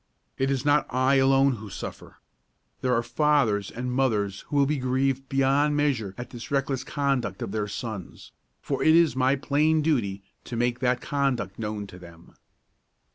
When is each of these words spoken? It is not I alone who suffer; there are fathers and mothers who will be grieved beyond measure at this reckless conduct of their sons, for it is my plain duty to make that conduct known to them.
It 0.39 0.49
is 0.49 0.65
not 0.65 0.87
I 0.89 1.17
alone 1.17 1.57
who 1.57 1.69
suffer; 1.69 2.17
there 2.81 2.95
are 2.95 3.03
fathers 3.03 3.69
and 3.69 3.91
mothers 3.91 4.39
who 4.47 4.55
will 4.55 4.65
be 4.65 4.77
grieved 4.79 5.29
beyond 5.29 5.77
measure 5.77 6.15
at 6.17 6.31
this 6.31 6.49
reckless 6.49 6.83
conduct 6.83 7.43
of 7.43 7.51
their 7.51 7.67
sons, 7.67 8.31
for 8.63 8.81
it 8.81 8.95
is 8.95 9.15
my 9.15 9.35
plain 9.35 9.83
duty 9.83 10.23
to 10.45 10.55
make 10.55 10.79
that 10.79 11.01
conduct 11.01 11.59
known 11.59 11.85
to 11.85 11.99
them. 11.99 12.33